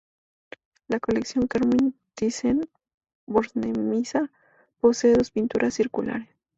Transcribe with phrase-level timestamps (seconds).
[0.87, 4.31] La Colección Carmen Thyssen-Bornemisza
[4.79, 6.29] posee dos pinturas circulares.